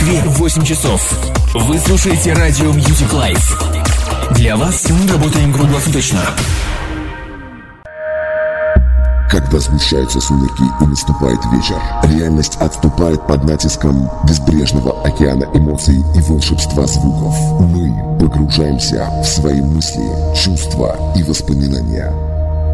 [0.00, 1.12] Москве 8 часов.
[1.52, 4.34] Вы слушаете радио Music Life.
[4.34, 6.20] Для вас мы работаем круглосуточно.
[9.28, 16.86] Когда сгущаются сумерки и наступает вечер, реальность отступает под натиском безбрежного океана эмоций и волшебства
[16.86, 17.34] звуков.
[17.60, 22.29] Мы погружаемся в свои мысли, чувства и воспоминания.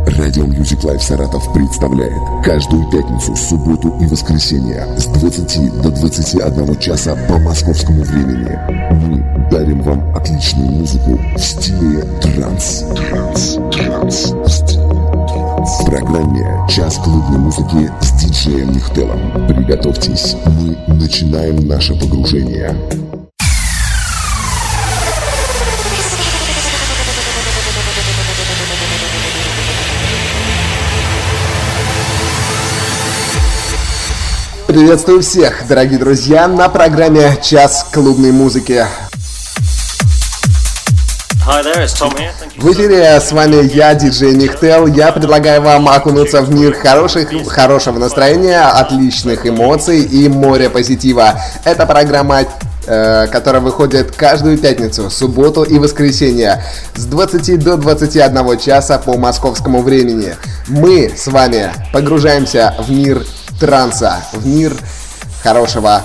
[0.06, 7.16] Радио Music Life Саратов представляет каждую пятницу, субботу и воскресенье с 20 до 21 часа
[7.28, 8.56] по московскому времени.
[8.92, 12.84] Мы дарим вам отличную музыку в стиле транс.
[12.94, 15.80] Транс, транс, в транс.
[15.80, 19.18] В программе «Час клубной музыки» с диджеем Нихтелом.
[19.48, 23.25] Приготовьтесь, мы начинаем наше погружение.
[34.76, 38.84] Приветствую всех, дорогие друзья, на программе «Час клубной музыки».
[42.58, 44.86] В эфире с вами я, диджей Нихтел.
[44.86, 51.40] Я предлагаю вам окунуться в мир хороших, хорошего настроения, отличных эмоций и моря позитива.
[51.64, 52.40] Это программа
[52.86, 56.62] э, которая выходит каждую пятницу, субботу и воскресенье
[56.94, 60.36] с 20 до 21 часа по московскому времени.
[60.68, 63.24] Мы с вами погружаемся в мир
[63.58, 64.74] транса, в мир
[65.42, 66.02] хорошего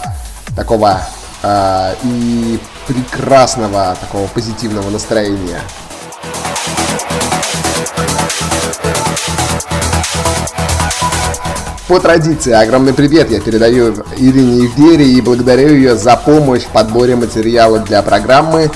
[0.56, 1.02] такого
[1.44, 5.62] э, и прекрасного такого позитивного настроения.
[11.88, 17.18] По традиции, огромный привет я передаю Ирине Евдере и благодарю ее за помощь в подборе
[17.18, 18.72] материала для программы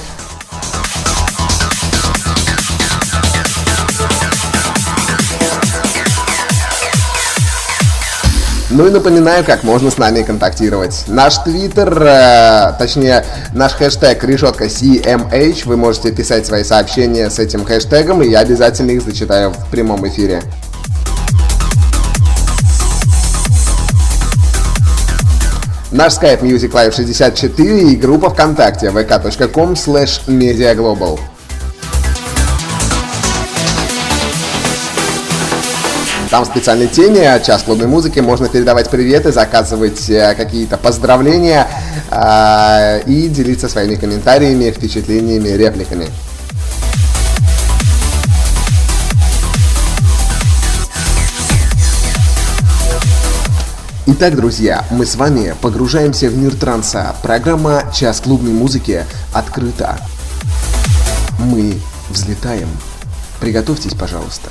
[8.75, 11.05] Ну и напоминаю, как можно с нами контактировать.
[11.07, 17.63] Наш твиттер, э, точнее, наш хэштег решетка CMH, вы можете писать свои сообщения с этим
[17.63, 20.41] хэштегом, и я обязательно их зачитаю в прямом эфире.
[25.91, 31.17] Наш skype Music Live 64 и группа ВКонтакте vk.com slash mediaglobal.
[36.35, 41.65] Там в специальной теме «Час клубной музыки» можно передавать приветы, заказывать э, какие-то поздравления
[42.11, 46.07] э, и делиться своими комментариями, впечатлениями, репликами.
[54.07, 57.15] Итак, друзья, мы с вами погружаемся в мир транса.
[57.23, 59.97] Программа «Час клубной музыки» открыта.
[61.39, 61.79] Мы
[62.09, 62.67] взлетаем.
[63.39, 64.49] Приготовьтесь, пожалуйста.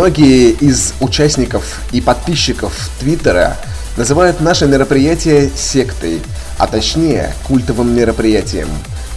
[0.00, 3.58] Многие из участников и подписчиков Твиттера
[3.98, 6.22] называют наше мероприятие сектой,
[6.56, 8.68] а точнее культовым мероприятием.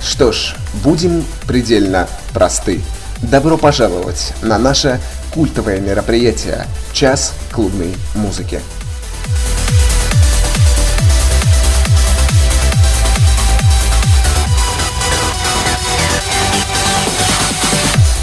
[0.02, 2.82] Что ж, будем предельно просты.
[3.22, 5.00] Добро пожаловать на наше
[5.34, 8.60] культовое мероприятие «Час клубной музыки».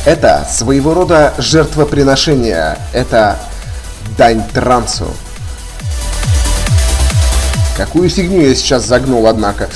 [0.07, 3.39] Это своего рода жертвоприношение, это
[4.17, 5.15] дань трансу.
[7.77, 9.69] Какую фигню я сейчас загнул, однако.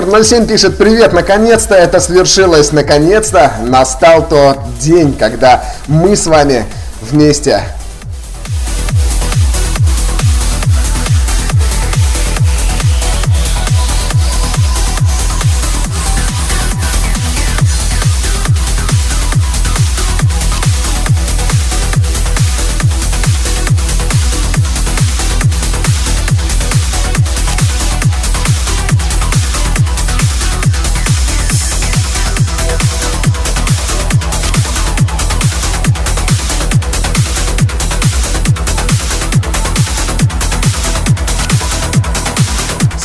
[0.00, 6.64] 07 пишет, привет, наконец-то это свершилось, наконец-то настал тот день, когда мы с вами
[7.00, 7.62] вместе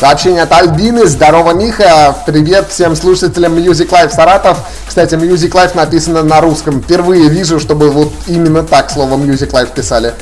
[0.04, 1.06] Сообщение от Альбины.
[1.06, 2.14] Здорово, Миха.
[2.26, 4.58] Привет всем слушателям Music Life Саратов.
[4.86, 6.82] Кстати, Music Life написано на русском.
[6.82, 10.12] Впервые вижу, чтобы вот именно так слово Music Life писали.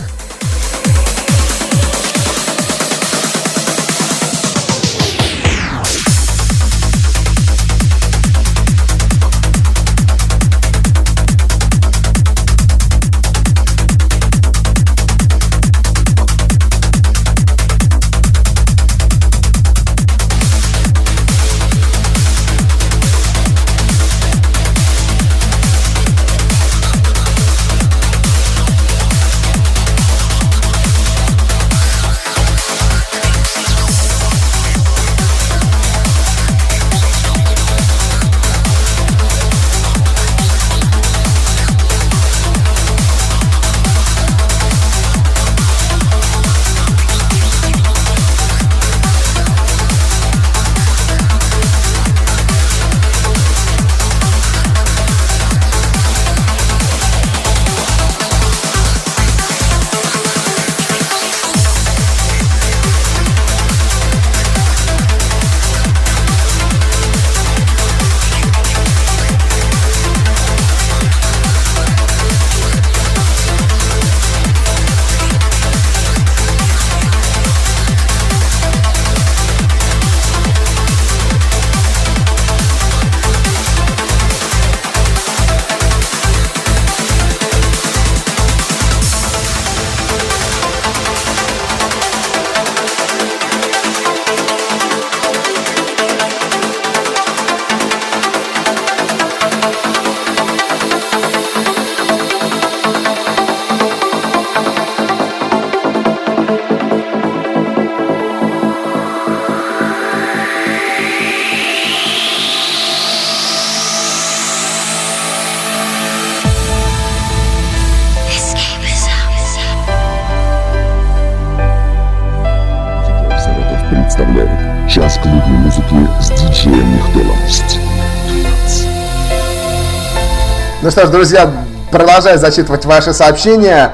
[130.92, 131.50] Что ж, друзья,
[131.90, 133.92] продолжаю зачитывать ваши сообщения.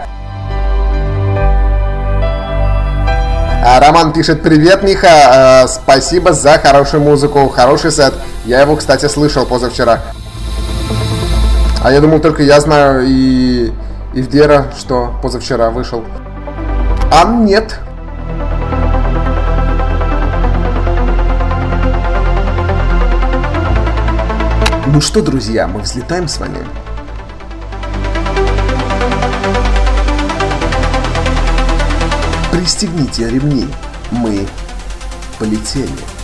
[3.64, 8.14] А, Роман пишет, привет, Миха, э, спасибо за хорошую музыку, хороший сет.
[8.44, 10.00] Я его, кстати, слышал позавчера.
[11.84, 13.70] А я думал, только я знаю и,
[14.12, 16.04] и Вдера, что позавчера вышел.
[17.12, 17.78] А нет.
[24.92, 26.58] Ну что, друзья, мы взлетаем с вами.
[32.68, 33.66] Пристегните ремни.
[34.10, 34.46] Мы
[35.38, 36.17] полетели.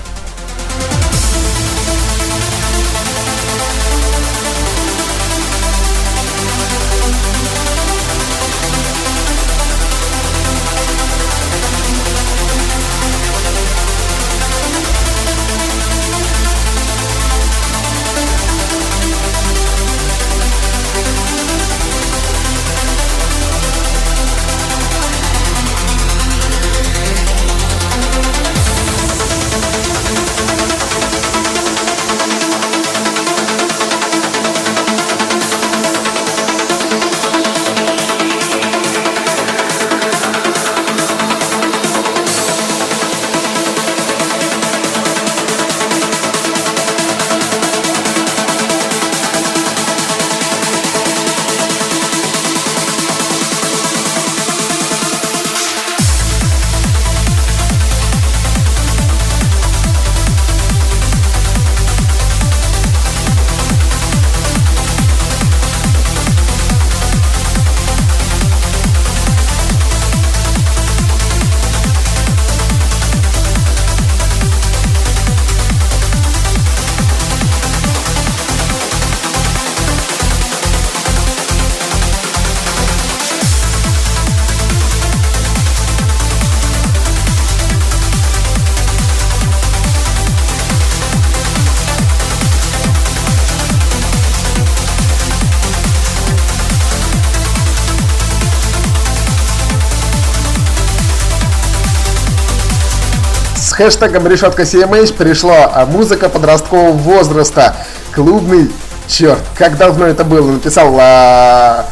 [103.75, 107.75] Хэштегом решетка CMH пришла а музыка подросткового возраста.
[108.15, 108.71] Клубный
[109.09, 109.41] черт.
[109.59, 110.53] Как давно это было?
[110.53, 111.87] Написал а,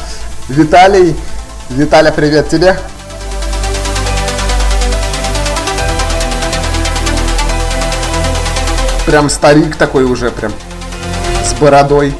[0.49, 1.17] Виталий.
[1.71, 2.77] Виталя, привет тебе.
[9.07, 10.53] Прям старик такой уже, прям
[11.45, 12.15] с бородой.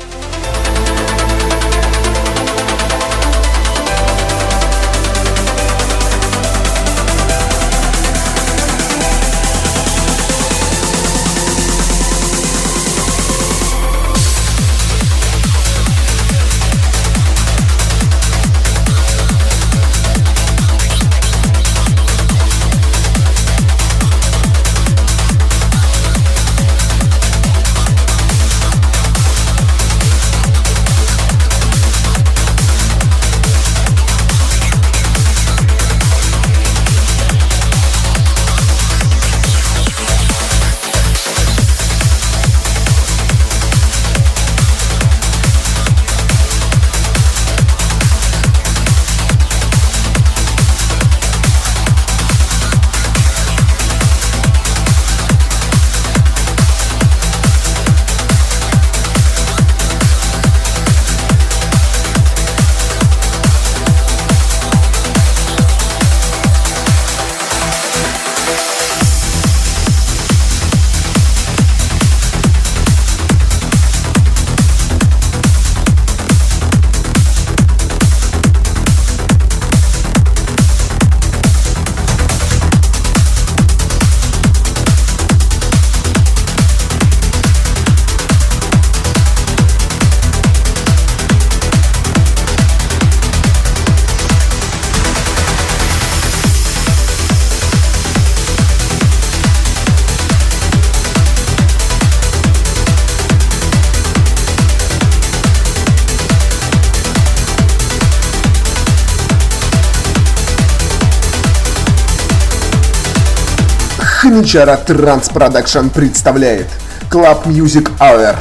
[114.43, 116.67] Хничара Транс Продакшн представляет
[117.09, 118.37] Club Music Hour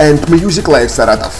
[0.00, 1.32] and Music Live Саратов.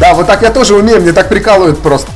[0.00, 2.10] Да, вот так я тоже умею, мне так прикалывают просто.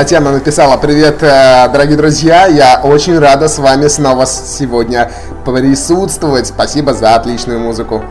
[0.00, 5.12] Татьяна написала, привет, э, дорогие друзья, я очень рада с вами снова сегодня
[5.44, 6.46] присутствовать.
[6.46, 8.02] Спасибо за отличную музыку.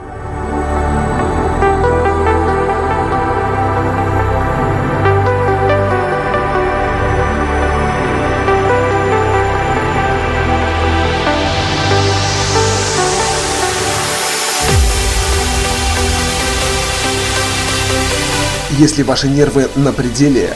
[18.77, 20.53] Если ваши нервы на пределе,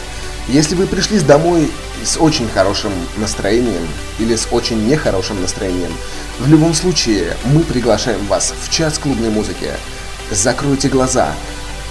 [0.48, 1.72] если вы пришли домой
[2.04, 3.88] с очень хорошим настроением
[4.20, 5.92] или с очень нехорошим настроением,
[6.40, 9.72] в любом случае мы приглашаем вас в час клубной музыки.
[10.32, 11.34] Закройте глаза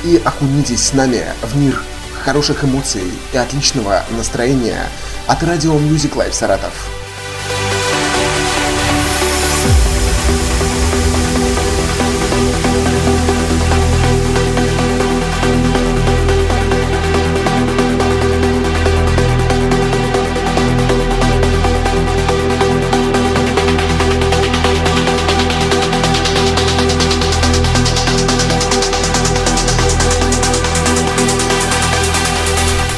[0.04, 1.82] и окунитесь с нами в мир
[2.24, 4.86] хороших эмоций и отличного настроения
[5.26, 7.01] от радио Music Life Саратов.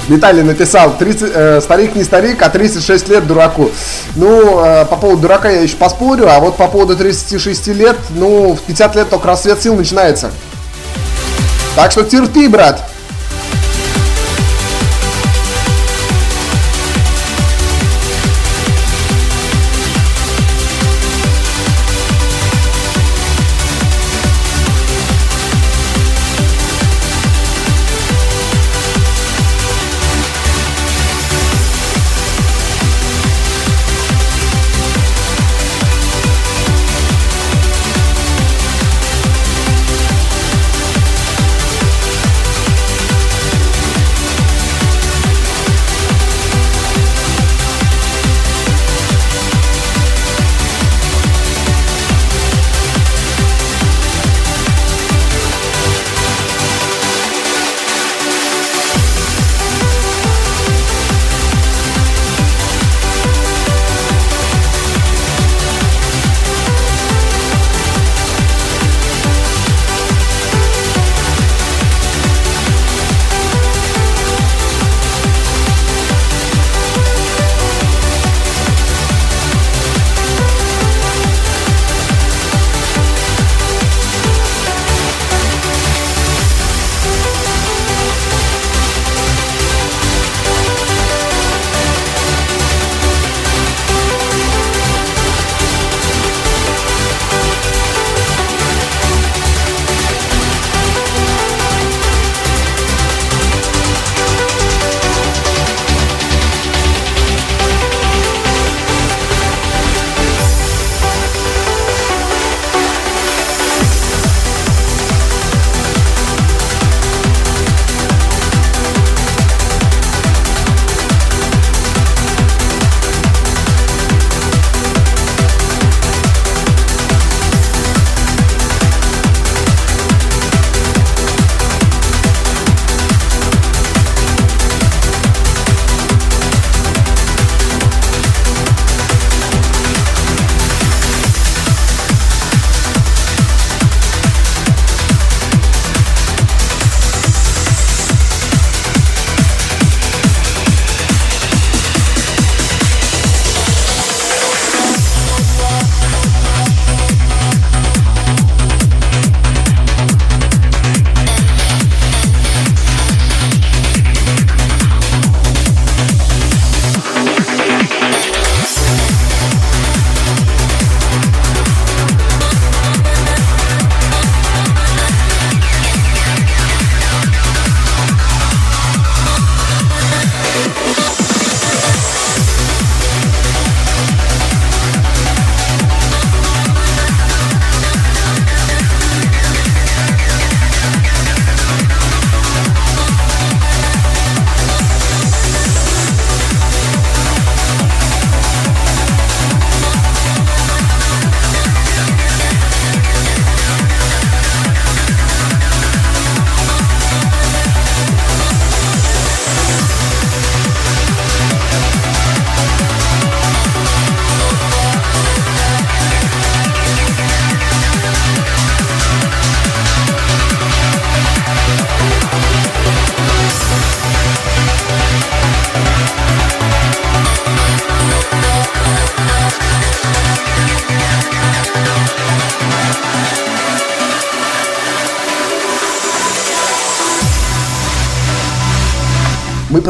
[0.08, 3.70] Виталий написал, 30, э, старик не старик, а 36 лет дураку.
[4.16, 8.54] Ну, э, по поводу дурака я еще поспорю, а вот по поводу 36 лет, ну,
[8.54, 10.30] в 50 лет только рассвет сил начинается.
[11.74, 12.82] Так что терпи, брат.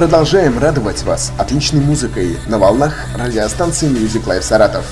[0.04, 4.84] Продолжаем радовать вас отличной музыкой на волнах радиостанции Music Life Саратов.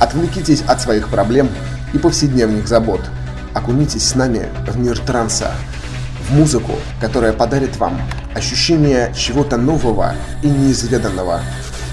[0.00, 1.50] Отвлекитесь от своих проблем
[1.92, 3.02] и повседневных забот.
[3.52, 5.50] Окунитесь с нами в мир транса,
[6.26, 8.00] в музыку, которая подарит вам
[8.34, 11.42] ощущение чего-то нового и неизведанного.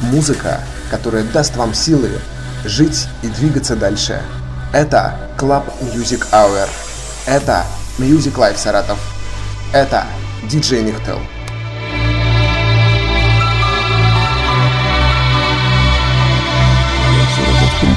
[0.03, 2.09] Музыка, которая даст вам силы
[2.63, 4.21] жить и двигаться дальше.
[4.71, 6.69] Это Club Music Hour.
[7.25, 7.65] Это
[7.97, 8.97] Music Life Саратов.
[9.73, 10.05] Это
[10.49, 11.19] DJ Нихтел.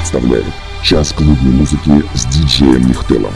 [0.05, 3.33] Представляет час клубной музыки с диджеем Нихтелом.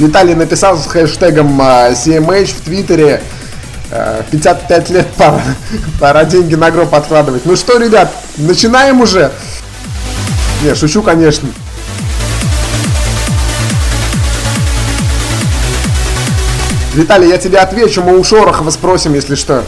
[0.00, 3.22] Виталий написал с хэштегом а, CMH в Твиттере.
[3.90, 5.42] э, 55 лет пора,
[6.00, 7.44] пора деньги на гроб откладывать.
[7.44, 9.30] Ну что, ребят, начинаем уже?
[10.62, 11.50] Не, шучу, конечно.
[16.94, 19.64] Виталий, я тебе отвечу, мы у Шорохова спросим, если что.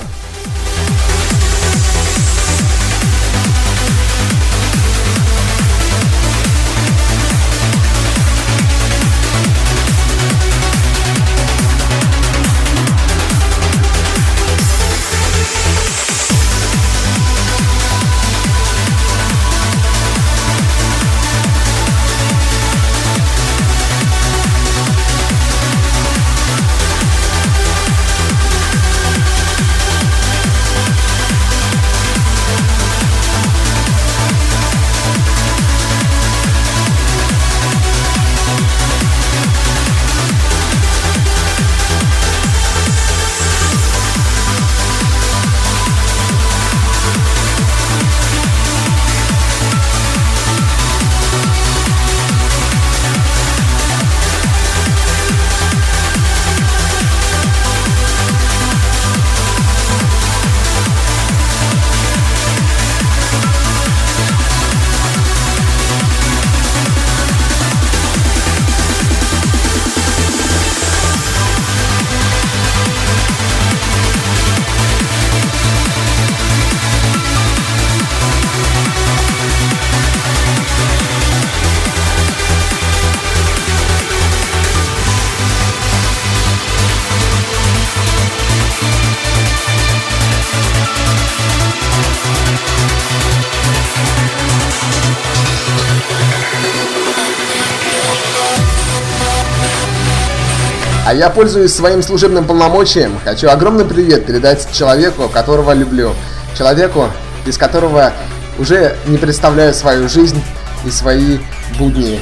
[101.13, 106.15] А я, пользуясь своим служебным полномочием, хочу огромный привет передать человеку, которого люблю.
[106.57, 107.11] Человеку,
[107.45, 108.15] без которого
[108.59, 110.43] уже не представляю свою жизнь
[110.87, 111.39] и свои
[111.79, 112.19] будни.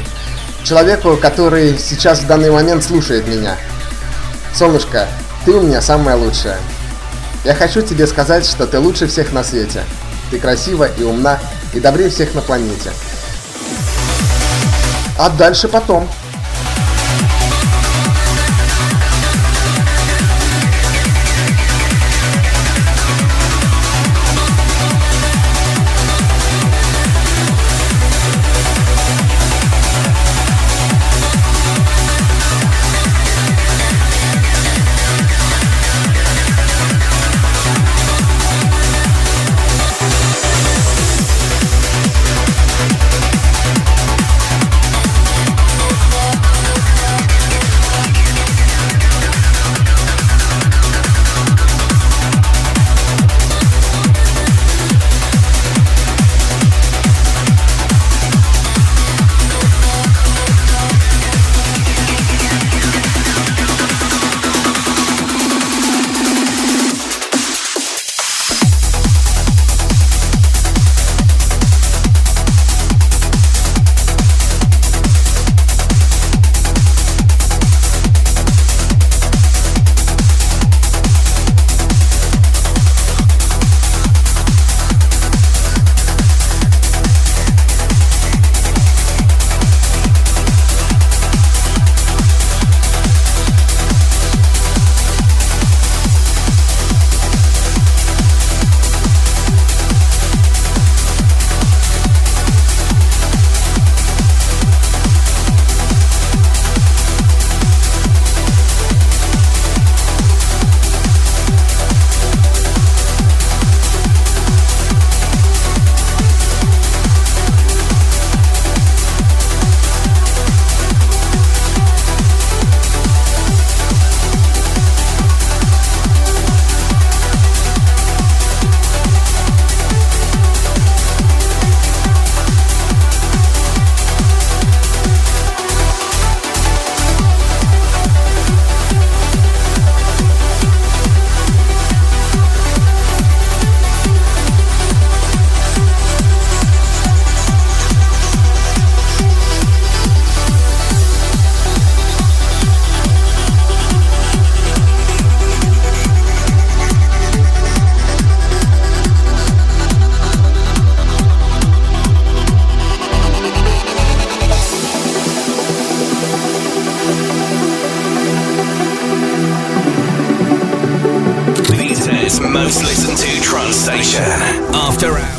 [0.64, 3.55] Человеку, который сейчас в данный момент слушает меня.
[4.53, 5.07] Солнышко,
[5.44, 6.59] ты у меня самая лучшая.
[7.44, 9.85] Я хочу тебе сказать, что ты лучше всех на свете.
[10.33, 11.38] Ты красива и умна,
[11.74, 12.90] и добрее всех на планете.
[15.16, 16.09] А дальше потом.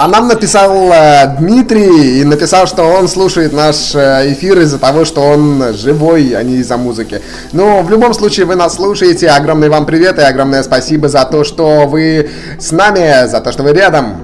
[0.04, 5.06] А нам написал э, Дмитрий и написал, что он слушает наш э, эфир из-за того,
[5.06, 7.22] что он живой, а не из-за музыки.
[7.52, 9.30] Но в любом случае вы нас слушаете.
[9.30, 13.62] Огромный вам привет и огромное спасибо за то, что вы с нами, за то, что
[13.62, 14.21] вы рядом.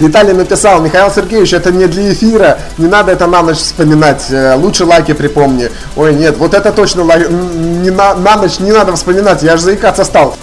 [0.00, 4.54] Виталий написал, Михаил Сергеевич, это не для эфира, не надо это на ночь вспоминать, э,
[4.56, 5.70] лучше лайки припомни.
[5.94, 9.62] Ой, нет, вот это точно лай- не на, на ночь не надо вспоминать, я же
[9.62, 10.34] заикаться стал.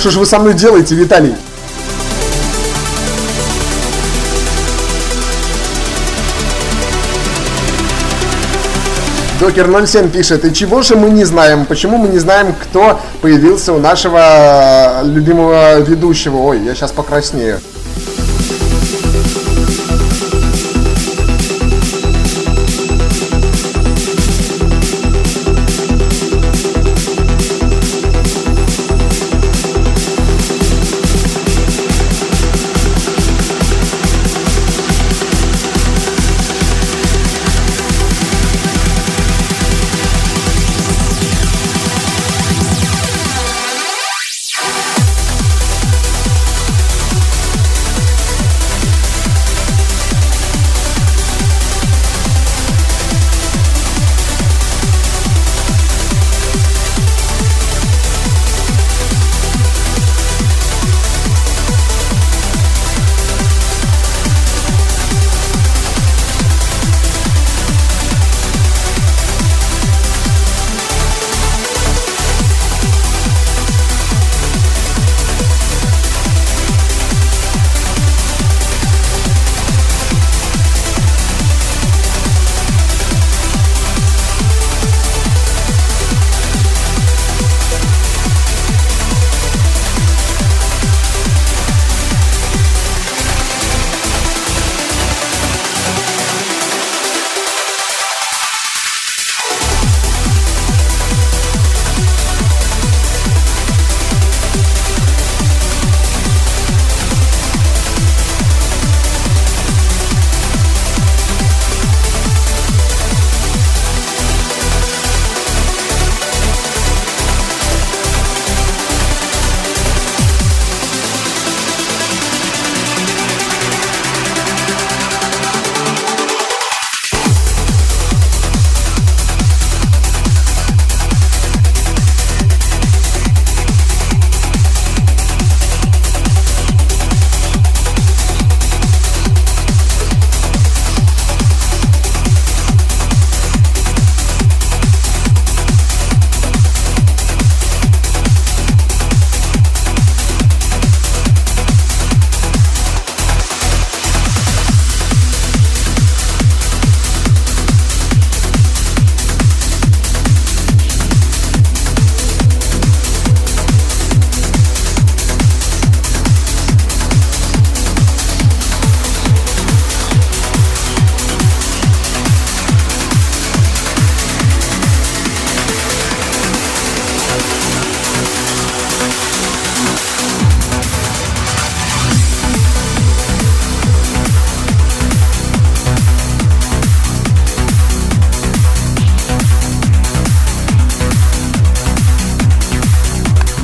[0.00, 1.34] Что ж вы со мной делаете, Виталий?
[9.40, 11.64] Докер 07 пишет, и чего же мы не знаем?
[11.64, 16.36] Почему мы не знаем, кто появился у нашего э, любимого ведущего?
[16.36, 17.58] Ой, я сейчас покраснею.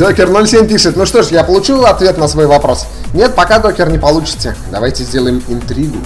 [0.06, 2.86] Докер 07 пишет, ну что ж, я получил ответ на свой вопрос.
[3.12, 4.54] Нет, пока Докер не получите.
[4.70, 5.98] Давайте сделаем интригу.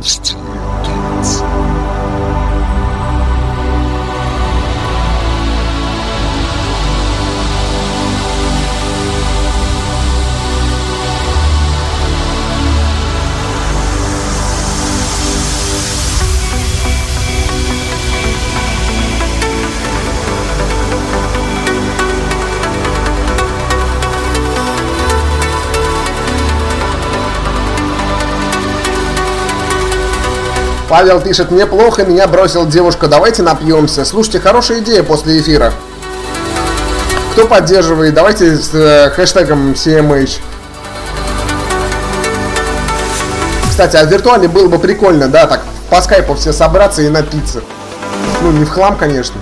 [0.00, 0.37] Диджеем
[30.88, 34.06] Павел пишет, мне плохо, меня бросила девушка, давайте напьемся.
[34.06, 35.72] Слушайте, хорошая идея после эфира.
[37.32, 40.40] Кто поддерживает, давайте с э, хэштегом CMH.
[43.68, 45.60] Кстати, а в виртуале было бы прикольно, да, так
[45.90, 47.60] по скайпу все собраться и напиться.
[48.42, 49.37] Ну, не в хлам, конечно.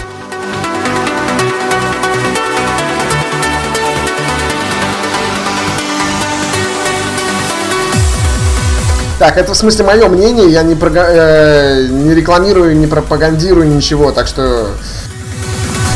[9.27, 14.13] Так, это в смысле мое мнение, я не, прога- э, не рекламирую, не пропагандирую ничего,
[14.13, 14.69] так что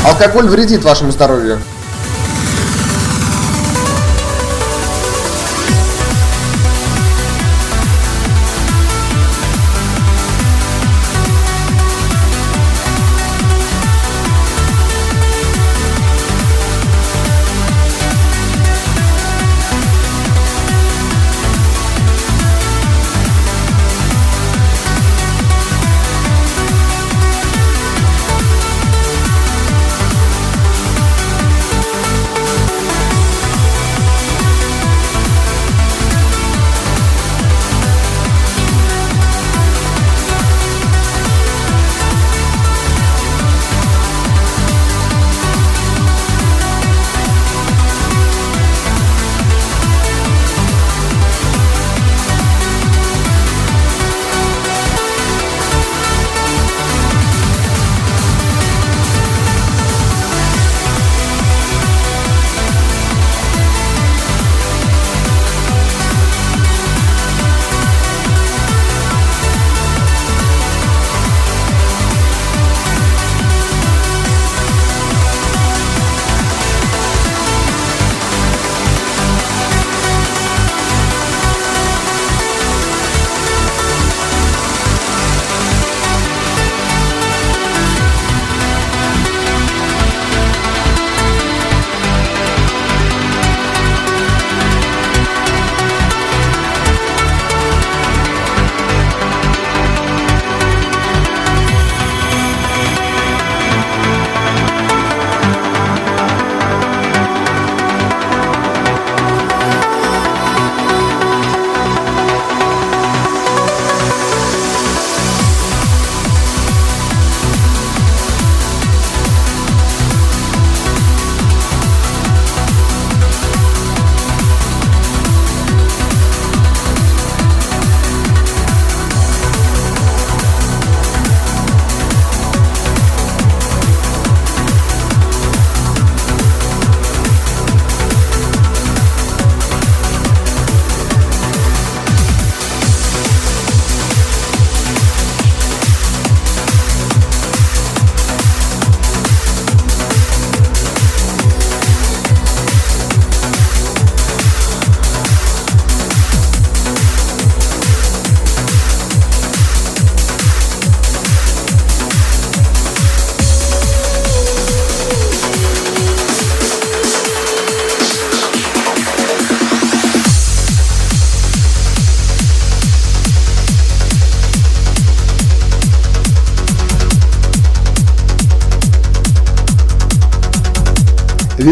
[0.05, 1.61] алкоголь вредит вашему здоровью.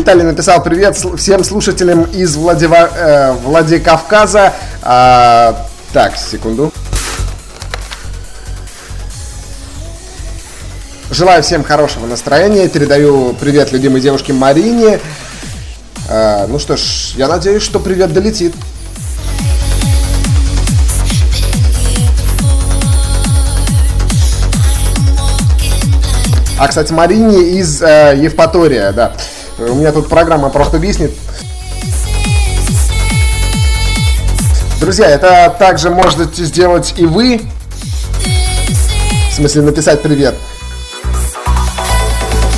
[0.09, 4.55] Виталий написал привет всем слушателям из Владива- э, Владикавказа.
[4.81, 6.73] А, так, секунду.
[11.11, 12.69] Желаю всем хорошего настроения.
[12.69, 14.99] Передаю привет любимой девушке Марине.
[16.09, 18.55] А, ну что ж, я надеюсь, что привет долетит.
[26.59, 29.13] А, кстати, Марине из э, Евпатория, да.
[29.59, 31.11] У меня тут программа просто виснет.
[34.81, 37.41] Друзья, это также можете сделать и вы.
[39.31, 40.37] В смысле, написать привет.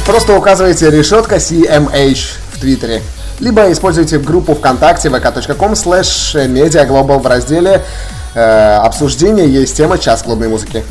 [0.05, 3.01] Просто указываете решетка CMH в Твиттере.
[3.39, 7.83] либо используйте группу ВКонтакте vk.com slash mediaglobal в разделе
[8.35, 10.85] э, обсуждения есть тема «Час клубной музыки».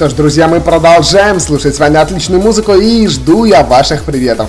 [0.00, 4.48] Что ж, друзья, мы продолжаем слушать с вами отличную музыку и жду я ваших приветов.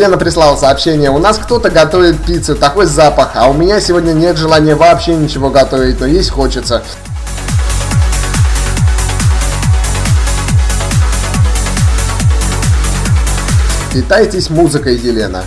[0.00, 1.10] Елена прислала сообщение.
[1.10, 5.50] У нас кто-то готовит пиццу, такой запах, а у меня сегодня нет желания вообще ничего
[5.50, 6.82] готовить, но есть хочется.
[13.92, 15.44] Питайтесь музыкой, Елена.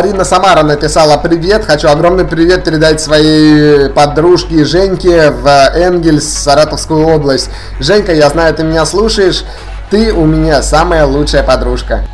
[0.00, 1.66] Марина Самара написала привет.
[1.66, 7.50] Хочу огромный привет передать своей подружке Женьке в Энгельс, Саратовскую область.
[7.80, 9.44] Женька, я знаю, ты меня слушаешь.
[9.90, 12.06] Ты у меня самая лучшая подружка.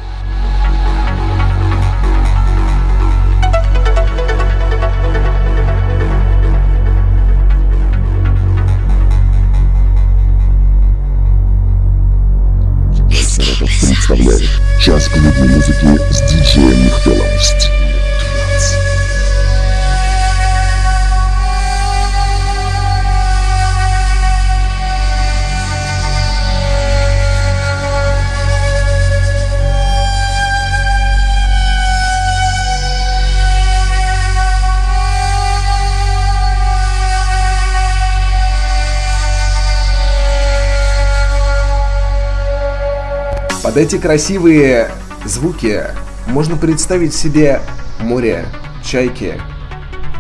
[43.77, 44.91] Под эти красивые
[45.27, 45.85] звуки
[46.29, 47.61] можно представить себе
[48.01, 48.47] море,
[48.83, 49.39] чайки,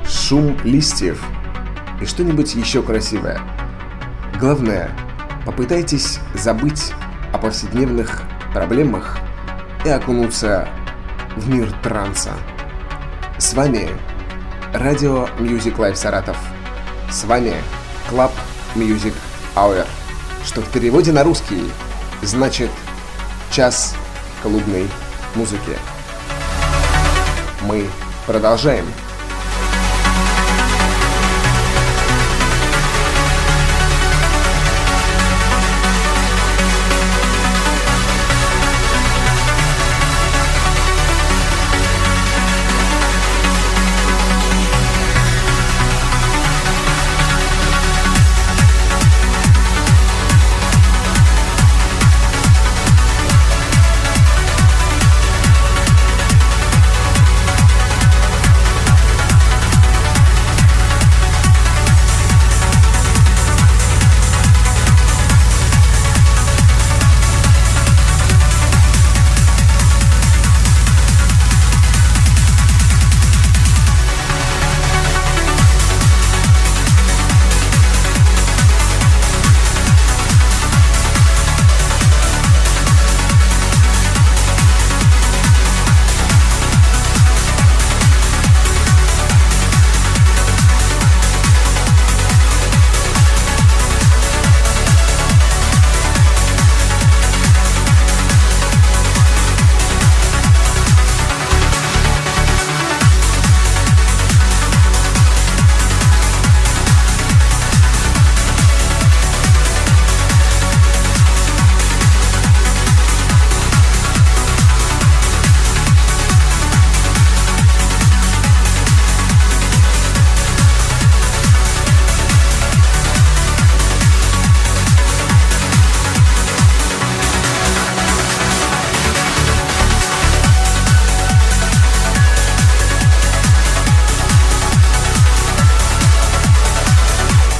[0.06, 1.24] шум листьев
[2.02, 3.40] и что-нибудь еще красивое.
[4.38, 4.90] Главное,
[5.46, 6.92] попытайтесь забыть
[7.32, 9.16] о повседневных проблемах
[9.86, 10.68] и окунуться
[11.34, 12.34] в мир транса.
[13.38, 13.88] С вами
[14.74, 16.36] Радио Music Live Саратов.
[17.10, 17.54] С вами
[18.10, 18.32] Club
[18.74, 19.14] Music
[19.54, 19.86] Hour,
[20.44, 21.62] что в переводе на русский
[22.20, 22.68] значит
[23.56, 23.94] час
[24.42, 24.86] клубной
[25.34, 25.78] музыки.
[27.62, 27.88] Мы
[28.26, 28.84] продолжаем.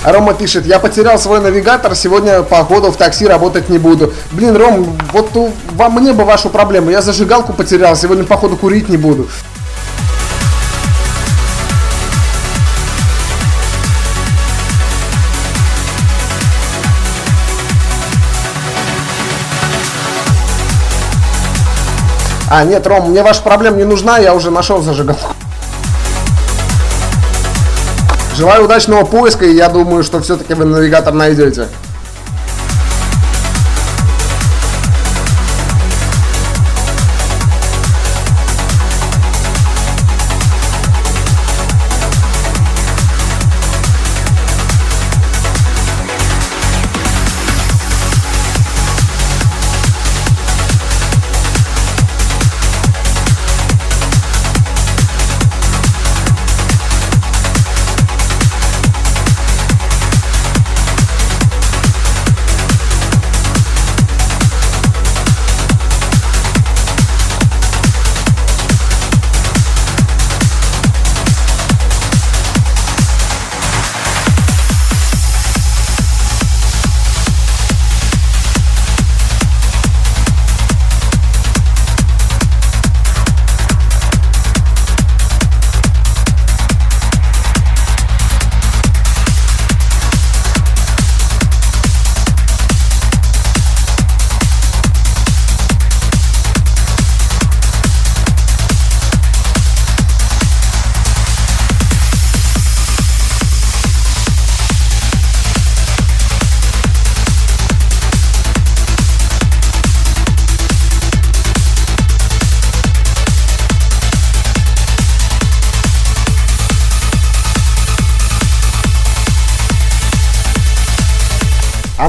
[0.07, 4.13] Рома пишет, я потерял свой навигатор, сегодня походу в такси работать не буду.
[4.31, 8.89] Блин, Ром, вот у, вам мне бы вашу проблему, я зажигалку потерял, сегодня походу курить
[8.89, 9.29] не буду.
[22.49, 25.35] А, нет, Ром, мне ваша проблема не нужна, я уже нашел зажигалку.
[28.37, 31.69] Желаю удачного поиска, и я думаю, что все-таки вы навигатор найдете.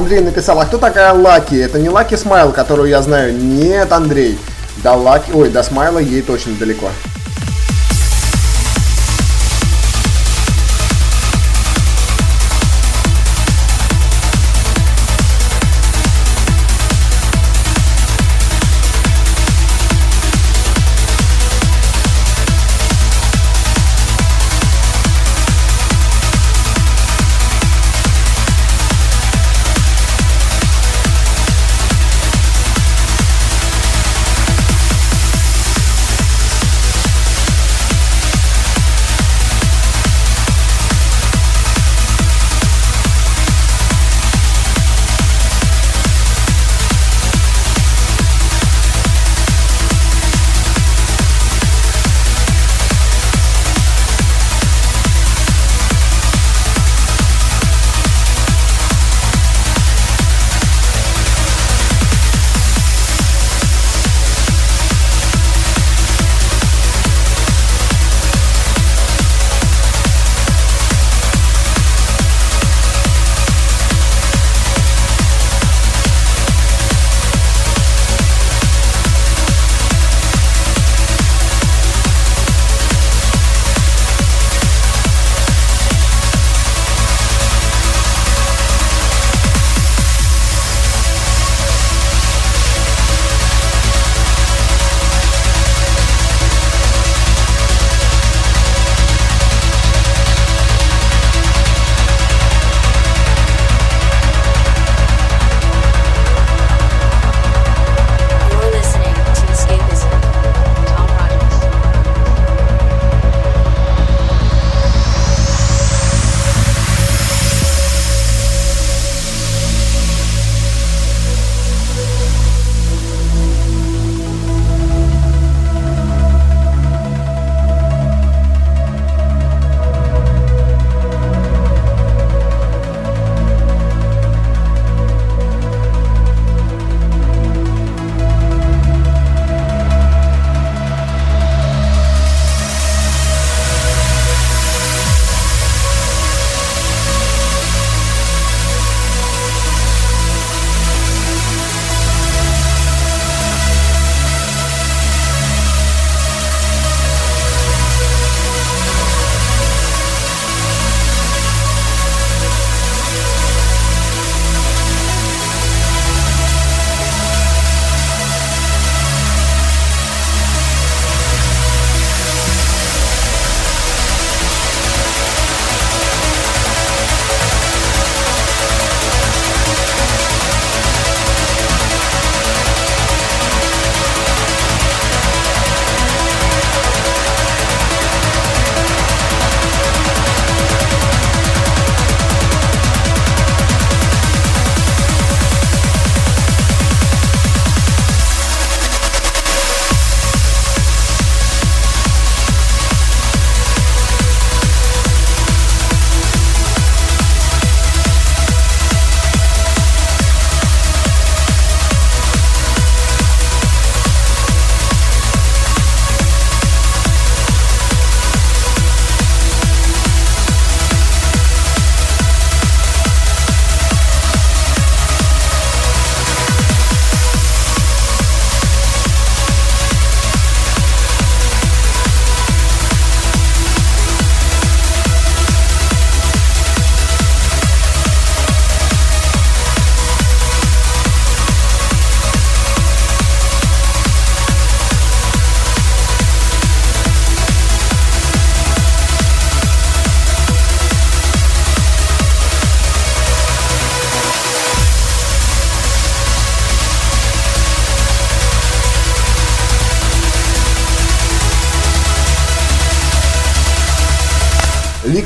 [0.08, 1.54] Андрей написал, а кто такая Лаки?
[1.54, 3.36] Это не Лаки Смайл, которую я знаю.
[3.36, 4.38] Нет, Андрей.
[4.82, 6.88] До Лаки, ой, до Смайла ей точно далеко.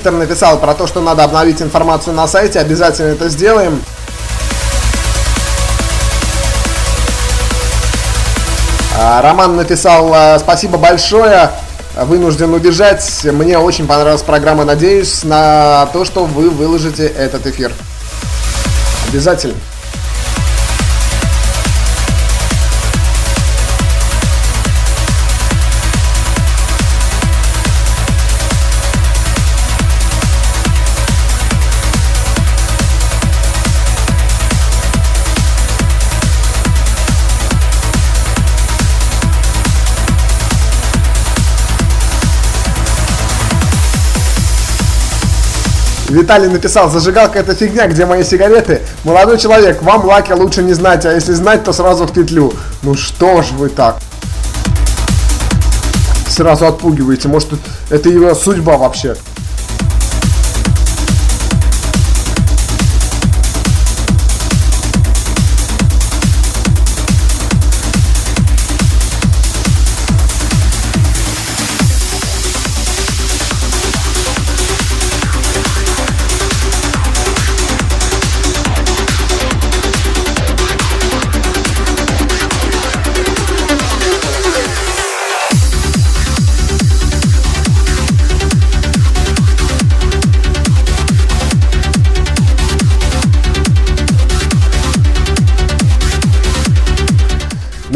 [0.03, 2.59] Виктор написал про то, что надо обновить информацию на сайте.
[2.59, 3.81] Обязательно это сделаем.
[8.99, 11.53] А, Роман написал а, спасибо большое.
[11.95, 13.21] Вынужден убежать.
[13.23, 14.65] Мне очень понравилась программа.
[14.65, 17.71] Надеюсь на то, что вы выложите этот эфир.
[19.09, 19.55] Обязательно.
[46.13, 48.83] Виталий написал, зажигалка это фигня, где мои сигареты?
[49.03, 52.53] Молодой человек, вам лаки лучше не знать, а если знать, то сразу в петлю.
[52.83, 53.99] Ну что ж вы так?
[56.29, 57.49] Сразу отпугиваете, может
[57.89, 59.17] это его судьба вообще.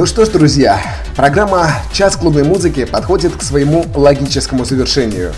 [0.06, 0.80] Ну что ж, друзья,
[1.16, 5.34] программа «Час клубной музыки» подходит к своему логическому завершению.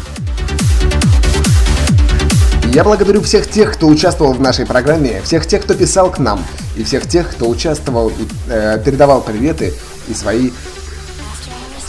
[2.74, 6.44] Я благодарю всех тех, кто участвовал в нашей программе, всех тех, кто писал к нам,
[6.76, 9.72] и всех тех, кто участвовал и э, передавал приветы
[10.06, 10.50] и свои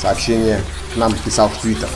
[0.02, 0.62] сообщения
[0.96, 1.90] нам писал в Твиттер.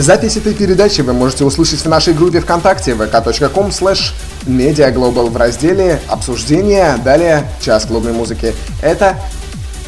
[0.00, 4.14] Запись этой передачи вы можете услышать в нашей группе ВКонтакте vk.com slash
[4.46, 8.54] mediaglobal в разделе «Обсуждение», далее «Час клубной музыки».
[8.80, 9.16] Это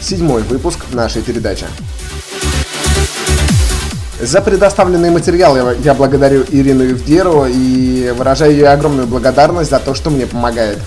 [0.03, 1.65] седьмой выпуск нашей передачи.
[4.21, 10.11] За предоставленный материал я, благодарю Ирину Евгеру и выражаю ей огромную благодарность за то, что
[10.11, 10.79] мне помогает.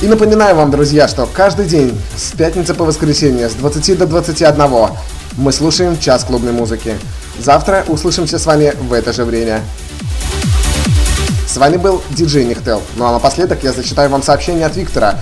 [0.00, 4.96] И напоминаю вам, друзья, что каждый день с пятницы по воскресенье с 20 до 21
[5.36, 6.96] мы слушаем час клубной музыки.
[7.38, 9.62] Завтра услышимся с вами в это же время.
[11.46, 12.82] С вами был диджей Нихтел.
[12.96, 15.18] Ну а напоследок я зачитаю вам сообщение от Виктора.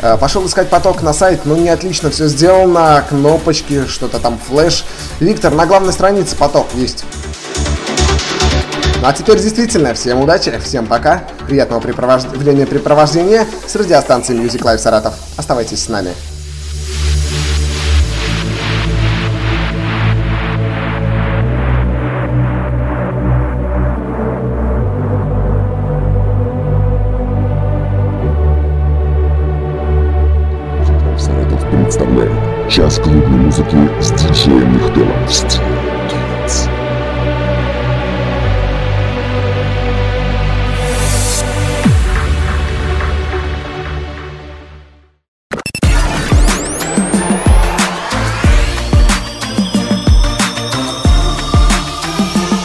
[0.00, 4.84] Э, Пошел искать поток на сайт, ну не отлично все сделано, кнопочки, что-то там, флеш.
[5.20, 7.04] Виктор, на главной странице поток есть.
[9.00, 12.22] Ну а теперь действительно, всем удачи, всем пока, приятного препровож...
[12.24, 15.14] времяпрепровождения с радиостанцией Music Live Саратов.
[15.36, 16.12] Оставайтесь с нами.
[32.68, 35.08] Час клубной музыки с диджеем Михтелом.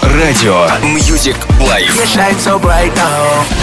[0.04, 1.96] Радио Music Life.
[1.96, 3.63] You shine so bright now.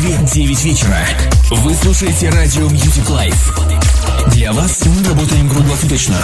[0.00, 1.06] Москве 9 вечера.
[1.50, 4.30] Вы слушаете радио Music Life.
[4.30, 6.16] Для вас мы работаем круглосуточно.